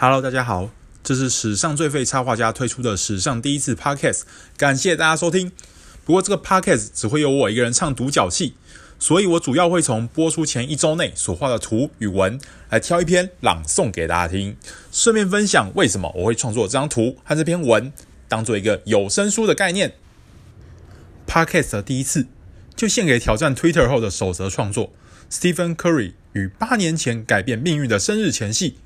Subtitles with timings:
[0.00, 0.70] Hello，大家好，
[1.02, 4.20] 这是史上最废插画家推出的史上第一次 Podcast，
[4.56, 5.50] 感谢大家收听。
[6.04, 8.54] 不过这个 Podcast 只会由我一个人唱独角戏，
[9.00, 12.38] 所以我主要会从播出前一周内所画的图与文
[12.70, 14.56] 来挑一篇朗诵给大家听，
[14.92, 17.92] 顺便分享为什么我会创作这张图和这篇文，
[18.28, 19.94] 当做一个有声书的概念。
[21.26, 22.28] Podcast 的第一次
[22.76, 24.92] 就献给挑战 Twitter 后的守则创作
[25.28, 28.76] Stephen Curry 与八年前改变命运的生日前夕。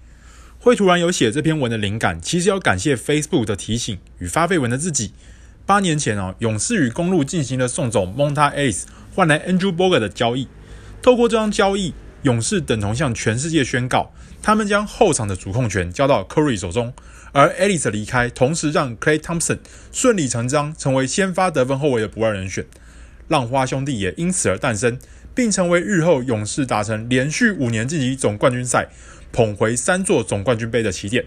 [0.64, 5.12] 会突然有写这篇文的灵感，其实要感谢 Facebook 的提醒与发废文的自己。
[5.66, 10.46] 八年前哦，勇士与公鹿进行了送走 Monta Ellis 换来 Andrew Bogut 的交易。
[11.02, 16.94] 透过这张交易，勇士等同向全世界宣告，他们将后场的主控权交到 Curry 手中。
[17.32, 19.58] 而 Ellis 的离开，同时让 Klay Thompson
[19.90, 22.64] 顺理成章成为先发得分后卫的不二人选。
[23.26, 24.96] 浪花兄弟也因此而诞生，
[25.34, 28.88] 并成为日后勇士达成连续五年晋级总冠军赛。
[29.34, 31.24] 捧回三座总冠军杯的起点。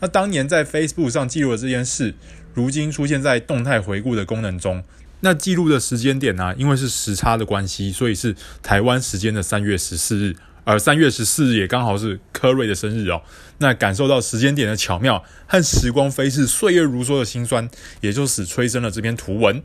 [0.00, 2.12] 那当年在 Facebook 上记录的这件事，
[2.54, 4.82] 如今出现在动态回顾的功能中。
[5.20, 13.22] 那记录的时间点呢、因为是时差的关系，所以是台湾时间的三月十四日，而三月十四日也刚好是科瑞的生日哦。
[13.58, 19.62] 那感受到时间点的巧妙和时光飞逝、岁月如梭的辛酸，也就使催生了这篇图文。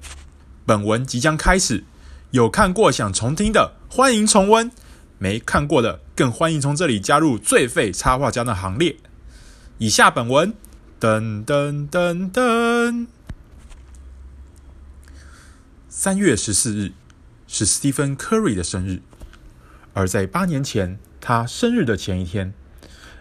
[0.67, 1.83] 本文即将开始，
[2.31, 4.71] 有看过想重听的，欢迎重温。
[5.17, 8.95] 没看过的，更欢迎从这里加入最废插画家的行列。
[9.79, 10.53] 以下本文，
[10.97, 13.07] 噔噔噔噔。
[15.89, 16.93] 三月十四日
[17.47, 19.01] 是 Stephen Curry 的生日，
[19.93, 22.53] 而在八年前他生日的前一天，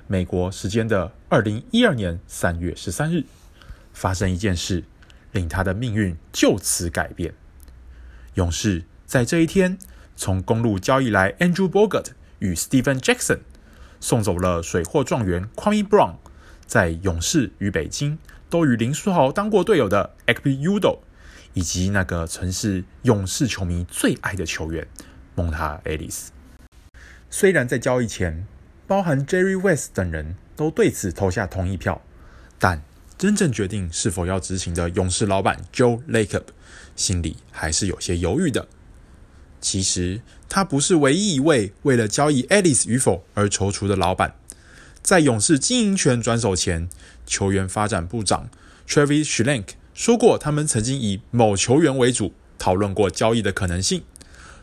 [0.06, 3.24] 美国时间的二零一二年三月十三日，
[3.92, 4.84] 发生一件事，
[5.32, 7.34] 令他的命运就此改变。
[8.34, 9.76] 勇士在这一天。
[10.14, 12.08] 从公路交易来 Andrew Bogut
[12.38, 13.40] 与 Stephen Jackson，
[13.98, 16.16] 送走了水货状元 Kwame Brown，
[16.64, 20.98] 在勇士与北京都与林书豪当过队友的 Akpe Udoh，
[21.54, 24.86] 以及那个曾是勇士球迷最爱的球员
[25.34, 26.28] Monta Ellis。
[27.30, 28.46] 虽然在交易前，
[28.86, 32.00] 包含 Jerry West 等人都对此投下同意票，
[32.60, 32.82] 但
[33.18, 36.44] 真正决定是否要执行的勇士老板 Joe Lacob
[36.94, 38.68] 心里还是有些犹豫的。
[39.60, 44.34] 其实他不是唯一一位为了交易 Ellis 与否而踌躇的老板。
[45.02, 46.88] 在勇士经营权转手前，
[47.26, 48.48] 球员发展部长
[48.88, 54.02] Travis Schlenk 说过，他们曾经以某球员为主讨论过交易的可能性。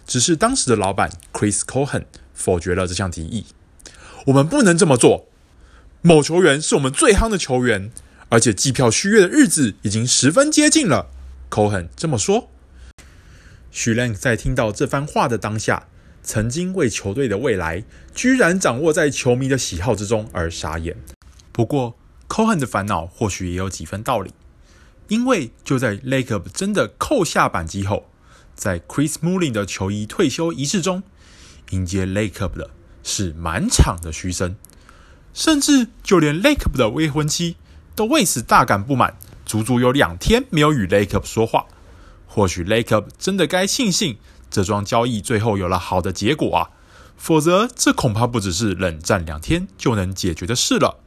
[0.05, 3.45] 只是当时的老板 Chris Cohen 否决了这项提议。
[4.27, 5.27] 我们不能这么做。
[6.01, 7.91] 某球员是我们最夯的球员，
[8.29, 11.07] 而且季票续约的日子已经十分接近了。
[11.49, 12.49] Cohen 这么说。
[13.79, 15.87] 许兰在听到这番话的当下，
[16.23, 17.83] 曾经为球队的未来
[18.15, 20.97] 居然掌握在球迷的喜好之中而傻眼。
[21.51, 21.95] 不过
[22.27, 24.33] ，Cohen 的烦恼或许也有几分道理，
[25.09, 28.09] 因为就在 Lacob 真的扣下扳机后，
[28.55, 31.03] 在 Chris Mullin 的球衣退休仪式中，
[31.69, 32.71] 迎接 Lacob 的
[33.03, 34.55] 是满场的嘘声，
[35.35, 37.57] 甚至就连 Lacob 的未婚妻
[37.93, 39.15] 都为此大感不满，
[39.45, 41.67] 足足有两天没有与 Lacob 说话。
[42.27, 44.17] 或许 Lacob 真的该庆幸
[44.51, 46.69] 这桩交易最后有了好的结果啊，
[47.17, 50.99] 否则这恐怕不只是冷战两天就能解决的事了。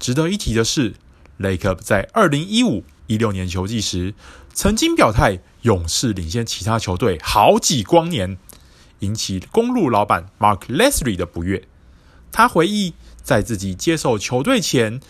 [0.00, 0.94] 值得一提的是
[1.38, 4.14] ，Lacob 在二零一五一六年球季时
[4.52, 8.36] 曾经表态，勇士领先其他球队好几光年，
[8.98, 11.68] 引起公路老板 Mark Lesley 的不悦。
[12.32, 15.00] 他回忆，在自己接手球队前，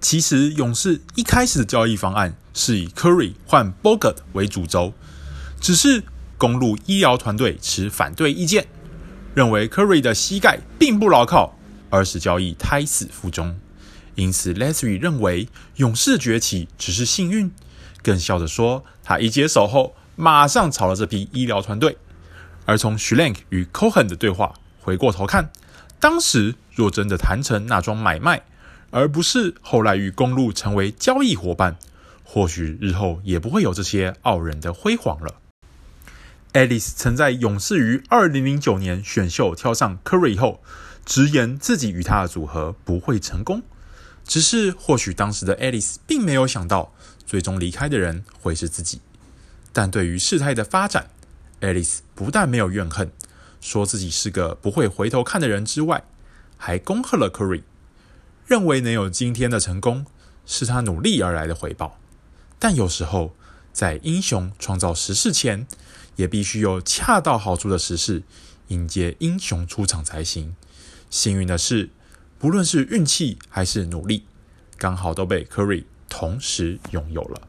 [0.00, 4.94] 其实勇士一开始的交易方案是以 Curry 换 Bogut 为主轴，
[5.60, 6.02] 只是
[6.38, 8.66] 公路医疗团队持反对意见，
[9.34, 11.54] 认为 Curry 的膝盖并不牢靠，
[11.90, 13.58] 而使交易胎死腹中。
[14.14, 17.52] 因此，Lasry 认为勇士崛起只是幸运，
[18.02, 21.98] 更笑着说，他一接手后马上炒了这批医疗团队。
[22.64, 25.50] 而从 Schlenk 与 Cohen 的对话回过头看，
[25.98, 28.42] 当时若真的谈成那桩买卖。
[28.90, 31.78] 而不是后来与公路成为交易伙伴，
[32.24, 35.36] 或许日后也不会有这些傲人的辉煌了。
[36.52, 40.60] Ellis 曾在勇士于二零零九年选秀挑上 Curry 后，
[41.04, 43.62] 直言自己与他的组合不会成功。
[44.26, 46.92] 只是或许当时的 Ellis 并没有想到，
[47.24, 49.00] 最终离开的人会是自己。
[49.72, 51.10] 但对于事态的发展
[51.60, 53.10] ，Ellis 不但没有怨恨，
[53.60, 56.04] 说自己是个不会回头看的人之外，
[56.56, 57.62] 还恭贺了 Curry。
[58.50, 60.04] 认为能有今天的成功，
[60.44, 62.00] 是他努力而来的回报。
[62.58, 63.32] 但有时候，
[63.72, 65.68] 在英雄创造时势前，
[66.16, 68.24] 也必须有恰到好处的时势，
[68.66, 70.56] 迎接英雄出场才行。
[71.10, 71.90] 幸运的是
[72.40, 74.24] 不论是运气还是努力，
[74.76, 77.42] 刚好都被 Curry 同时拥有了。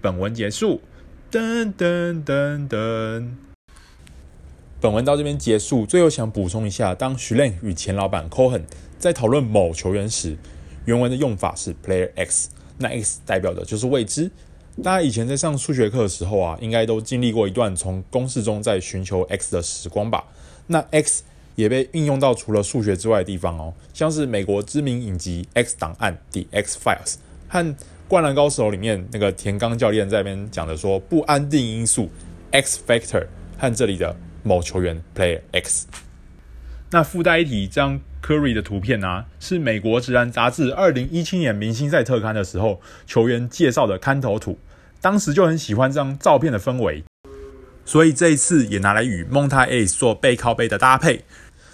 [0.00, 0.80] 本文结束。
[1.30, 3.49] 噔噔噔噔。
[4.80, 5.84] 本文到这边结束。
[5.84, 8.62] 最后想补充一下，当 Schlenk 与前老板 Cohen
[8.98, 10.36] 在讨论某球员时，
[10.86, 12.48] 原文的用法是 Player X，
[12.78, 14.30] 那 X 代表的就是未知。
[14.82, 20.24] 大家以前在上数学课的时候啊，应该都经历过一段从公式中在寻求 X 的时光吧？
[20.66, 21.24] 那 X
[21.56, 27.16] 也被运用到除了数学之外的地方哦，像是美国知名影集《X 档案》的《X Files
[27.48, 27.58] 和
[28.08, 32.08] 《灌篮高手》里面那个田刚教练在那边讲的说不安定因素
[32.52, 33.26] X Factor
[33.58, 34.16] 和这里的。
[34.42, 35.86] 某球员 Player X。
[36.90, 44.58] 那附带一提，这张 Curry 的图片啊，是美国职篮杂志二零一七年明星赛特刊的时候球员介绍的刊头图。
[45.00, 47.02] 当时就很喜欢这张照片的氛围，
[47.86, 51.24] 所以这一次也拿来与 Monta Ellis 做背靠背的搭配。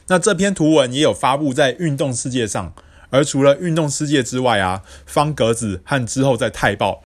[0.06, 2.72] 那这篇图文也有发布在运动世界上，
[3.10, 7.02] 而除了运动世界之外啊，方格子和之后在泰报，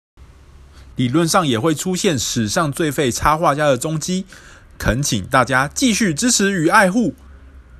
[0.95, 4.25] 理论上也会出现史上最废插画家的踪迹。
[4.77, 7.13] 恳请大家继续支持与爱护。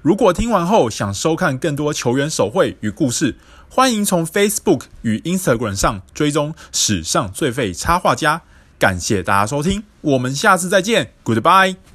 [0.02, 3.36] 如果听完后想收看更多球员手绘与故事，
[3.70, 8.42] 欢迎从 Facebook 与 Instagram 上追踪史上最废插画家。
[8.78, 11.78] 感谢大家收听，我们下次再见，Goodbye。